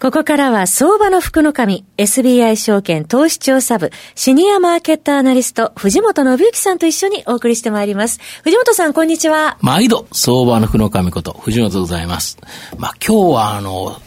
[0.00, 8.18] ここからは相場の福の神、SBI 証券投資調査部、シニアマーケットアナリスト、藤本信之さんと一緒にお送りしてまいります。
[8.42, 9.58] 藤本さん、こんにちは。
[9.60, 12.38] 毎度、相場の福の神こと、藤本でございます。
[12.78, 14.00] まあ、今日は、あの、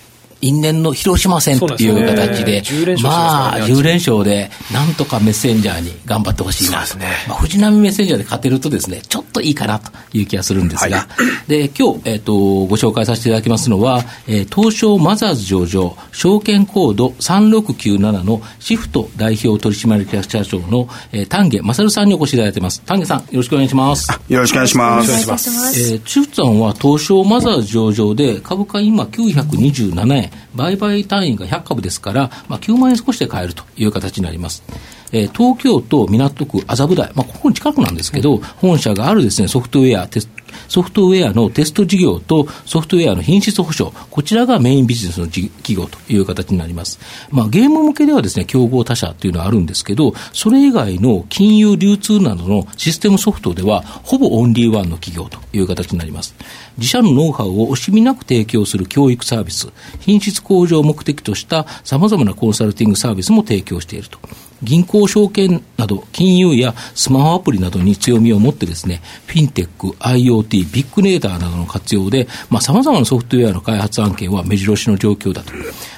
[0.44, 6.98] 因縁の広島戦という形で、でね、まあ、10連勝で、なんとかメッセンジャーに頑張ってほしいなと。
[6.98, 11.08] ね、まあ、藤波メッセンジャーで勝てるとですね、ちょっといいかなという気がするんですが、は
[11.48, 12.34] い、で、今日、えっ、ー、と、
[12.66, 22.82] ご紹介させていただきますのは、えー、東証マザーズ上場、証券コード3697のシフト代表取締役社長の、えー、丹下勝さんにお越しいただいてます。
[22.82, 24.12] 丹下さん、よろしくお願いします。
[24.28, 25.10] よろしくお願いします。
[25.10, 25.94] よろしくお願いします。
[25.94, 34.64] えー、シフトさんは東証マザーズ上場で、株価今927円、売買単位が100株ですから、まあ、9万円少しで買えるという形になります。
[35.12, 40.30] えー、東京都港区麻布台、まあ、ここに近くなんですけど、本社があるですね、ソフトウェア、テス
[40.68, 47.00] ソフトウェアのテスト事業とソフトウェアの品質保証、こちらがメインビジネスの企業という形になります。
[47.30, 56.36] まあ、ゲーム向けではですね、競合他社というのはあるんですけど、それ以外の金融流通などのシステムソフトでは、ほぼオンリーワンの企業という形になります。
[56.78, 64.20] 自社のノウハウを惜しみなく提供する教育サービス、品質向上を目的とした様々なコンサルティングサービスも提供していると。
[64.64, 75.52] 銀行証券など金融やスマホアプリなどに強みを持ってですね、フィンテック、IoT、ビッグネーターなどの活用で、まあ、様々なソフトウェアの開発案件は目白押しの状況だと。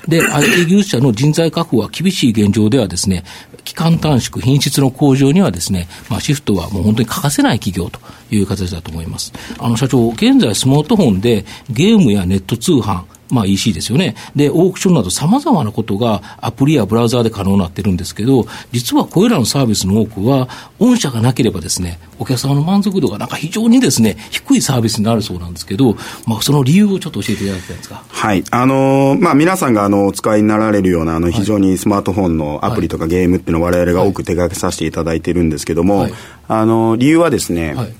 [0.07, 3.23] で、IT 技術者の人材確保は厳しい現状ではですね、
[3.63, 7.99] 期間短縮、品質の向上にはですね、まあ、シフトはもう本当に欠かせない企業と
[8.33, 9.33] いう形だと思います。
[9.59, 14.16] あの、社長、現在スマートフォンでゲームやネット通販、まあ EC ですよね。
[14.36, 20.47] で、オークションなど様々なことがアプリやブラウザーで可能になってるんですけど、実はこれらのサービスの多くは、
[20.80, 25.96] 御社がなければですね、お客様の満足度がなんか非常にですね、低いサービスになるそうなんですけど、
[26.28, 28.03] まあその理由をちょっと教えていただきたいんですか？
[28.08, 28.44] はい。
[28.52, 36.14] あのー、まあ皆さんがあの、お使いになられるような、あの、非常にスマートフォンのアプリとかゲームっていうのを我々が多く手掛けさせていただいているんですけども、はい、
[36.47, 37.94] あの、理由はですね、はい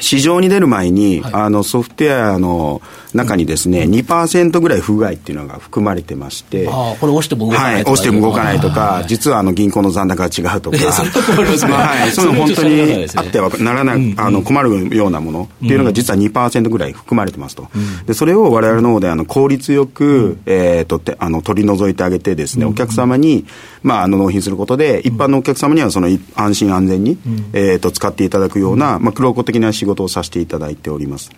[0.00, 2.82] 市場に出る前に、はい、あのソフトウェアの
[3.14, 17.68] 中にですね、うん、2%ぐらい不具合っていうのが含まれてまして、あこれ押しても動かないとか、はい、押しても動かないとか、はい、実はあの銀行の残高が違うとか、そういうの本当にあってはならない、うん、あの困るようなものっていうのが実は2%ぐらい含まれてますと。
[17.74, 23.46] うん、でそれを我々の方であの効率よく、えー、とてあの取り除いてあげてですね、お客様に、
[23.82, 27.18] まあ、あの納品することで、一般のお客様にはその安心安全に、
[27.52, 31.30] えー、と使っていただくような、まあ、黒子的な仕事をさせていただいております。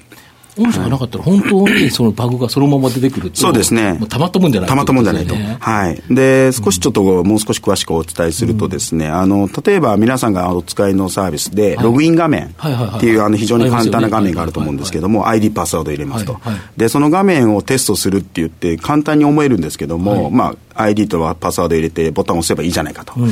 [0.57, 16.39] 御社がなかったら、本当にそのバグがそのまま出てくると、そうですね、たまったもんじゃないたまったもんじゃないと、はい、で少しちょっと、もう少し詳しくお伝えすると、ですね、あの例えば皆さんがお使いのサービスで、ログイン画面っていう、あの非常に簡単な画面があると思うんですけども、ID、パスワード入れますと、
[16.77, 23.31] で、その画面をテストするって言って、簡単に思えるんですけども、まあ、ID とパスワード入れてボタンを押せばいいじゃないかと、うん、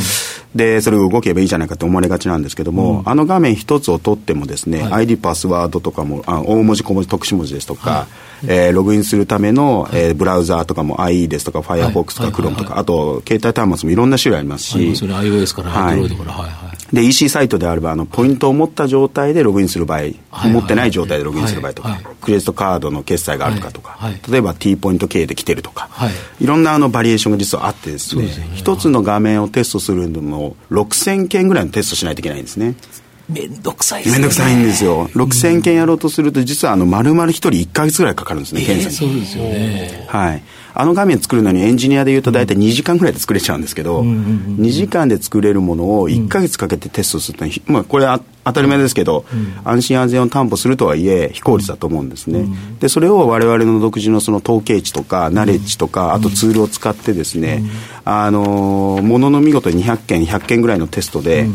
[0.54, 8.06] でそれが動けばいいじゃないかと思われがちなんですけども、うん、あの画面一つを取ってもですね、はい、ID パスワードとかもあ大文字小文字特殊文字ですとか、は
[8.44, 25.88] い、えー、ログインするための、えー、ブラウザーとかも IE ですとか Firefox とか Chrome とか、あと携帯端末もいろんな種類ありますし、あり iOS から Android から、はいはいで EC サイトであればあのポイントを持った状態でログインする場合、持ってない状態でログインする場合とか、クレジットカードの決済があるかとか、例えば T ポイント経営で来てるとか、
[26.40, 31.60] い、ろんなあのバリエーションが実はあってですね一、つの画面をテストするのも6000件ぐらい。
[31.64, 32.74] のテストしないといけないんですね。
[33.32, 34.18] めんどくさいですね。
[34.18, 35.08] めんどくさいんですよ。
[35.08, 39.10] 6000件やろうとすると、実はあの、丸々一人1か月ぐらいかかるんですね、検査に。
[39.12, 40.06] そうですよね。
[40.08, 40.42] はい。
[40.74, 49.24] あの画面作るのにエンジニアでいうと大体2時間ぐらいで作れちゃうんですけど、2時間で作れるものを1か月かけてテストすると、まあ、これは当たり前ですけど、
[49.64, 52.46] 安心安全を担保するとはいえ非効率だと思うんですね。
[52.78, 57.64] でそれを我々の独自のその統計値とかナレッジとか、あとツールを使ってですね、
[58.05, 61.49] あのものの見事に200件100件ぐらいのテストで、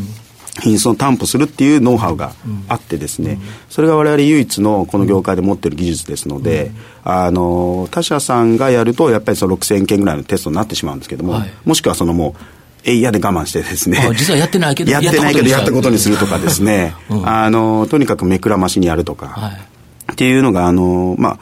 [0.62, 2.34] 品質を担保するっていうノウハウが
[2.70, 6.72] あってですね、それが我々唯一のこの業界で持ってる技術ですので、
[7.04, 12.56] あの他社さんがやるとやっぱりその6000件ぐらいのテストになってしまうんですけども、はい、もしくはそのもう
[12.86, 14.00] えいやで我慢してですね。
[14.16, 16.18] 実はやってないけど、 やってないけどやったことにする。
[16.18, 21.40] とかですね、 うん、あの、とにかく目くらましにやるとか、はい、っていうのが、あの、ま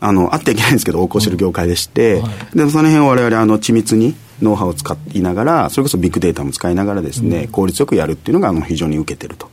[0.00, 9.50] あ、あの、あってはいけないんですけど、横行してる業界でして、うんはい、で、その辺を我々、あの、緻密に、ノウハウを使いながら、それこそビッグデータも使いながらですね、うん、効率よくやるっていうのがあの非常に受けてると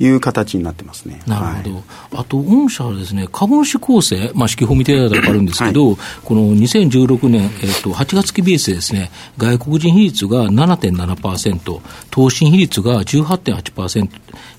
[0.00, 1.20] いう形になってますね。
[1.26, 1.74] なるほど。
[1.74, 1.82] はい、
[2.14, 11.80] あと、御社はですね、株主構成、まあ、指揮法見ていただいたら分かるんですけど、はい、この2016年、えっ、ー、と、8月期ベースでですね、外国人比率が7.7%、
[12.10, 14.08] 投資比率が18.8%、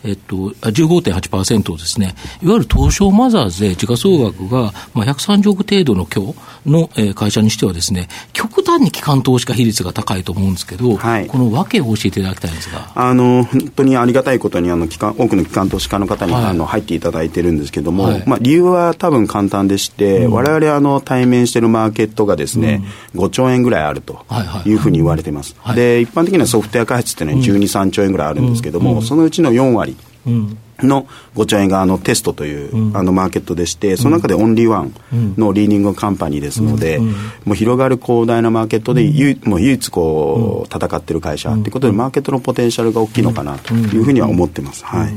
[0.04, 12.92] えっと、15.8%ですね、いわゆる東証マザーズで時価総額が、まあ、130億程度の今日の、えー、会社にしてはですね、極端に機関投資家比率が高いと思うんですけど、はい、この訳を教えていただきたいんですが。
[12.96, 22.84] あの、本当にありがたいことに、あの、機関、多くの機関投資家の方に、はい、あの入っていただいてるんですけども、はい、まあ、理由は多分簡単でして、われわれあの対面しているマーケットがですね、
[23.16, 24.26] うん、5兆円ぐらいあると
[24.66, 25.56] いうふうに言われています。
[25.76, 29.96] で、一般的にはソフトウェア開発っていうのは12、3兆円ぐらいあるんですけども、うん、そのうちの4割。
[30.26, 34.94] の5兆円があのテストという、あのマーケットでして、その中でオンリーワン
[35.38, 37.00] のリーディングカンパニーですので、
[37.46, 39.04] もう広がる広大なマーケットで、
[39.44, 44.86] もう唯一こう戦ってる会社ということで、マーケットのポテンシャルが大きいのかなというふうには思ってます。
[44.86, 45.14] はい。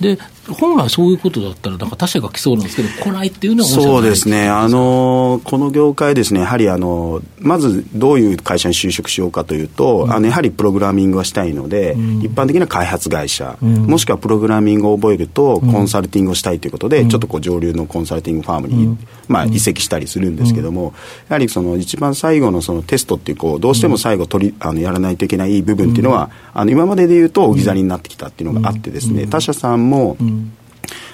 [0.00, 0.18] で
[0.48, 18.98] 本来そういうことだったら、なんか他社が来そうなんですけど、来ないっていうのはそうですね、あのこの業界ですね、やはりあのまずどういう会社に就職しようかというと、うん、あのやはりプログラミングはしたいので、うん、一般的な開発会社、うん、もしくはプログラミングを覚えると、コンサルティングをしたいということで、ちょっとこう上流のコンサルティングファームに、
[19.28, 20.94] まあ、移籍したりするんですけども、
[21.28, 30.16] やはりその一番最後のそのテストっていうこう、どうしても最後取りあのやらないといけない部分っていうのは、あの今までで言うと置き去りになってきたっていうのがあってですね、他社さんも、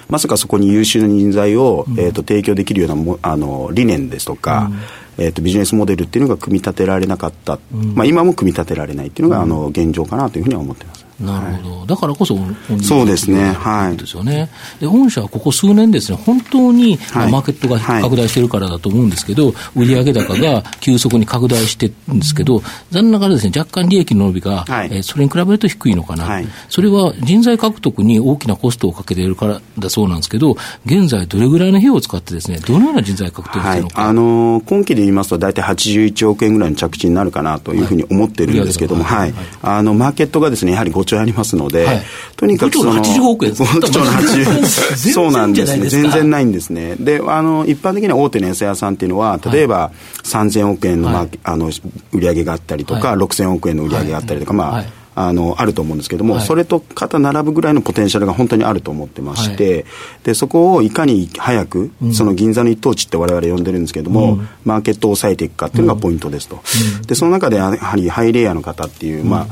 [0.09, 4.71] まさかそこに優秀な人材を、えーと、提供できるようなもあの理念ですとか、
[5.17, 11.08] えーと、ビジネスモデルっていうのが組み立てられなかった、まあ、今も組み立てられないっていうのが、あの現状かなというふうには思ってます。
[11.19, 12.37] なるほど、はい、だからこそ、
[12.81, 13.97] そうですね、はい。
[13.97, 14.49] ですよね。
[14.79, 22.61] で、御社はここ数年ですね、本当に、はい、マーケットが拡大してるからだと思うんですけど、売上高が急速に拡大してるんですけど、
[22.91, 30.55] 残念ながらですね、若干利益の伸びが、はい、えー、それに比べると低いのかな、はい、それは人材獲得に大きなコストをかけているからだそうなんですけど、
[30.85, 34.05] 現在、どれぐらいの費用を使ってですね、どのような人材獲得してるのか。
[34.05, 39.33] あのー、今期で言いますと、大体81億円ぐらいの着地になるかなというふうに思ってるんですけども、はい。
[39.61, 42.01] あの、マーケットがですね、やはり5兆円ありますので、はい、
[42.35, 44.65] とにかくその85億円5兆 の80
[45.13, 45.89] そうなんですね。
[45.89, 46.95] 全然ないんですね。
[46.99, 49.91] であの一般的には大手の餌屋さんっていうのは例えば、は
[50.23, 51.71] い、3000億円の,、まあ、あの
[52.11, 54.85] 売り上げがあったりとか、はい、6000億円の売り上げがあったりとか、まあ、
[55.15, 59.85] あのあると思うんですけども、はい、それと肩並ぶぐらいのポテンシャルが本当にあると思ってまして、はい、
[60.23, 66.61] でそこをいかに早く、うん、その銀座の一等地って我々呼んでるんですけども、うん、マーケットを抑えていくかっていうのがポイントですと、
[66.99, 69.47] うん、でその中でやはりハイレイヤーの方っていう、まあ、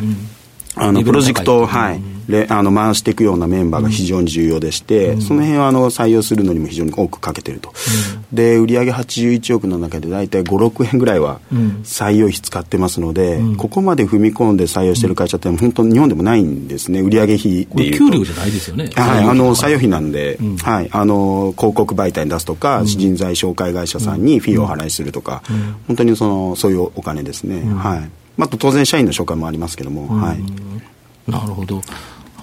[0.80, 2.02] あのプロジェクトを、はい、
[2.50, 11.40] あの回していくようなメンバーが非常に重要でして、うん、その辺はあの採用するのにも非常に多くかけてると、うん、で売上81億の中で大体56円ぐらいは
[11.84, 17.02] 採用費使ってますので、うん、ここまで踏み込んで採用してる会社って本当日本でもないんですね。
[17.02, 18.90] 売上費っていう給料じゃないですよね。
[18.96, 19.24] はい。
[19.24, 25.44] あの採用費なんで、はい、あの広告媒体に出すとか、人材紹介会社さんにフィーを払いするとか、
[25.88, 31.32] 本当にそのそういうお金ですね、はいまあ、当然社員の紹介もありますけども、はい。
[31.32, 31.82] なるほど。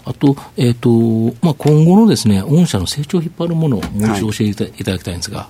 [0.04, 5.38] あと、えっ、ー、と、まあ、今後のですね、御社の成長を引っ張るものをもう一度教えていただきたいんですが。
[5.38, 5.48] はい、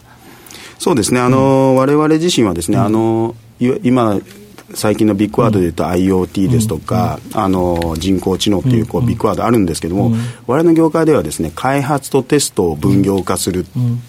[0.78, 4.20] そうですね、あの、うん、我々自身はですね、うん、あの、今、
[4.74, 10.14] 最近のビッグワードでいうと IoT ですとか、うん、あの人工知能というこうビッグワードあるんですけども、うん、
[10.46, 13.64] 我々の業界ではですね開発とテストを分業化するっ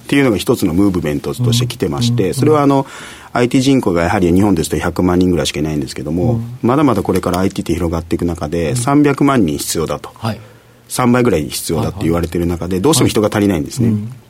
[0.07, 2.86] ていうのが一つのムーブメントとしてきてまして、それはあの
[3.35, 10.39] IT 人口がやはり日本ですと100万人ぐらいしかいないんですけども、うん、まだまだこれから IT って広がっていく中で、300万人必要だと、はい、
[10.87, 13.89] 3倍ぐらい必要だって言われてる中で、どうしても人が足りないんですね。
[13.89, 14.25] はい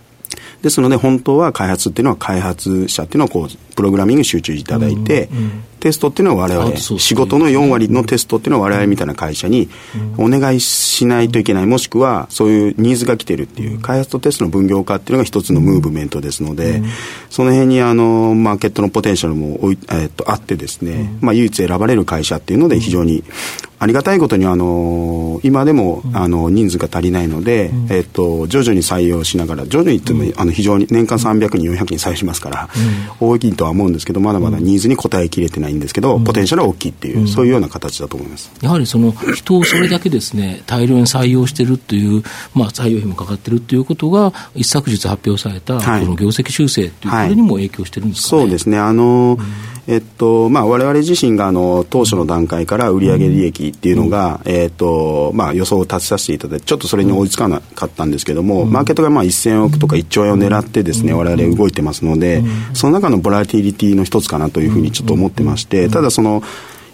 [0.66, 9.70] ですので本当は開発っていうのは開発者っていうのをこうプログラミング集中いただいて、うんうん、テストっていうのは我々仕事の4割のテストっていうのは我々みたいな会社に
[10.18, 16.82] お願いしないといけないもしくはそういうニーズが来てるっていう開発とテストの分業化っていうのが一つのムーブメントですので、
[17.30, 19.60] その辺にあのマーケットのポテンシャルも
[19.92, 23.24] えっとあってですね、まあ、唯一選ばれる会社っていうので非常に
[23.80, 32.70] ありがたいことにあの今でもあの人数が足りないので、えっと徐々に採用しながら徐々に言ってもあの非常に年間300人400人採用しますから、
[33.20, 38.52] 大きいとは思うんですけどまだまだニーズに応えきれてないんですけど、ポテンシャルは大きいっていう、そういうような形だと思います。
[38.62, 48.42] やはりその人をそれだけですね大量に採用してるっていう、まあ、採用費もかかってるっていうことが一昨日発表された、この業績修正っていうこれにも影響してるんですか、ね。
[48.42, 48.78] はい、そうですね。
[48.78, 66.42] あの、うんえっとまあ、我々自身があの当初の段階から売上利益っていうのが、うん、えっとまあ、予想を立てさせていただいてちょっとそれに追いつかなかったんですけども、うん、マーケットがまあ1000億とか1兆円を狙ってですね、うん、我々動いてますので、その中のボラティリティの一つかなというふうにちょっと思ってまして、ただその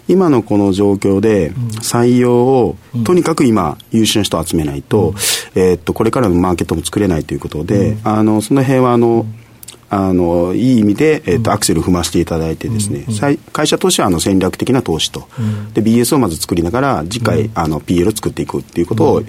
[0.08, 5.14] 今のこの状況で採用を、とにかく今優秀な人を集めないと,、
[5.54, 9.26] えー、っとこれからのマーケットも作れないということで、あのその辺はあの、
[9.94, 13.04] あのいい意味で、えーとアクセル踏ませていただいてですね、
[13.52, 15.28] 会社としてはあの戦略的な投資と、
[15.74, 19.22] で BS をまず作りながら次回、あの PL を作っていくっていうことを、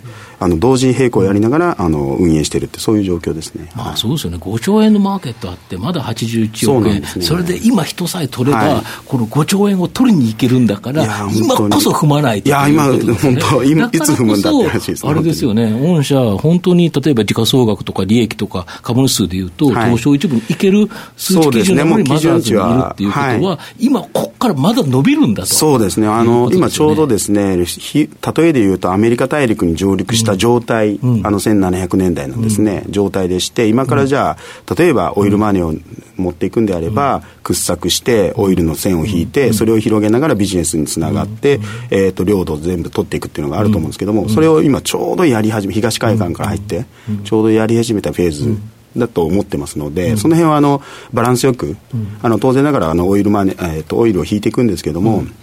[0.44, 4.38] あの同時並行やりながらあの運営しているってそういう状況ですね、まあ、そうですよね。
[4.38, 7.04] 5兆円のマーケットあってまだ81億円。
[7.04, 15.08] そ,、ね、それで今人さえ取れば、はい、この5兆円を取りにいけるんだから今こそ踏まないといや今本当今いつ踏むんだって話です。
[15.08, 15.72] あれですよね。
[15.72, 26.08] 御社本当に例えば時価総額とか利益とか株主数でいうと、はい、東証一部にいける数値基準のにマザーズにいるっていうことは、はい、今ここからまだ伸びるんだとそうですね。
[26.08, 31.28] あの、ね、今ちょうどですね例えでいうとアメリカ大陸に上陸した状態、うん。
[31.28, 35.74] あの1700年代のですね、状態でして今からじゃあ例えばオイルマネーを
[36.16, 41.60] 持っていくんであれば、掘削してオイルの線を引いて、それを広げながらビジネスにつながって、
[41.90, 46.86] えー、と領土を全部取っていくっていうのがあると思うんですけども、それを今ちょうどやり始め東海岸から入って、
[47.24, 48.58] ちょうどやり始めたフェーズ
[48.98, 50.82] だと思ってますので、うん、その辺はあの
[51.14, 55.36] バランスよく、うん、あの当然ながらあのオイルマネ、えー、とオイルを引いていくんですけども、うん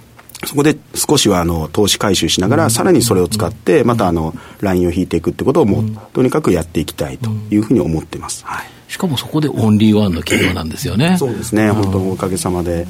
[0.47, 8.45] そこで少しはあの投資回収しながら、さらにそれを使って、またあのラインを引いていくってことをもう、とにかくやっていきたいというふうに思ってます。
[8.47, 11.17] はい、しかもそこでオンリーワンの企業なんですよね。
[11.19, 12.87] そうですね、本当おかげさまで。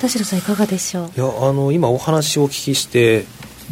[0.00, 1.10] 田代さんいかがでしょう？
[1.16, 3.24] いやあの今お話をお聞きして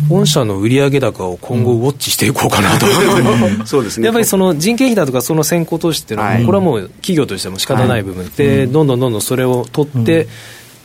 [0.09, 2.87] 御社の売上高を今後ウォッチしていこうかなと、
[3.67, 4.07] そうですね。
[4.07, 10.27] やっぱりその人件費だとかその先行投資っていうのは、はい、これはもう企業としても仕方ない部分で、はい、どんどんどんどんそれを取って、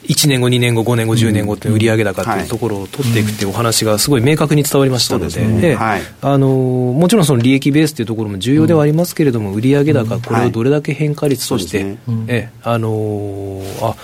[0.03, 5.77] 1年後、2年後、5年後、10年後って売上高っていうところを取っていくっていうお話がすごい明確に伝わりましたので、
[6.21, 13.95] あのもちろんその利益ベースっていうところも重要ではありますけれども、売上高、これをどれだけ変化率として、えあのあ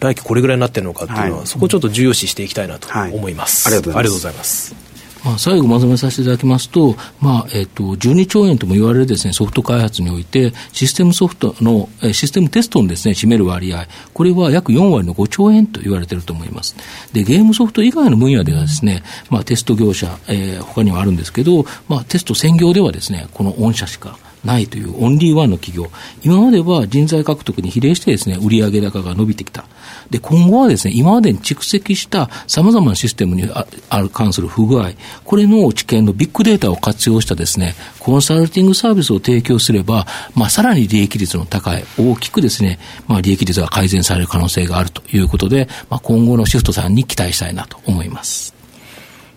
[0.00, 3.66] 来期これぐらいになってるのかっていうのは、そこをちょっと重要視していきたいなと思います。
[3.68, 4.93] ありがとうございます。
[5.24, 16.76] まあ、最後まとめさせていただきますと、まあえっと、12兆円とも言われるです、ね、ソフト開発において、システムソフトの、システムテストのです、ね、占める割合、これは約4割の5兆円と言われていると思います。
[17.12, 25.90] で、ゲームソフト以外の分野ではですね、まあ、テスト業者、えー、他にはあるんですけど、まあ、テスト専業ではですね、この御社しかないというオンリーワンの企業、
[26.22, 29.64] 今までは人材獲得に比例してですね、売上高が伸びてきた。
[30.10, 33.48] で、今後はですね、今までに蓄積した様々なシステムに
[33.88, 34.90] ある関する不具合、
[35.24, 48.53] これの知見のビッグデータを活用したですね、コンサルティングサービスを提供すれば、まあ、さらに利益率の高い、大きくですね、まあ、利益率が改善される可能性があるということで、まあ、今後のシフトさんに期待したいなと思います。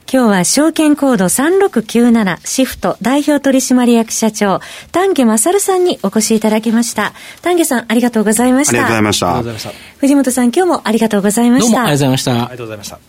[0.09, 4.61] 今日は証券コード3697シフト代表取締役社長
[4.93, 7.11] 丹下勝さんにお越しいただきました。
[7.41, 8.71] 丹下さんありがとうございました。
[8.71, 9.71] ありがとうございました。
[9.97, 11.71] 藤本さん今日もありがとうございました。
[11.71, 12.31] どうもありがとうございました。
[12.31, 12.99] ありがとうございました。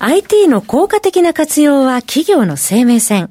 [0.00, 3.30] IT の効果的な活用は企業の生命線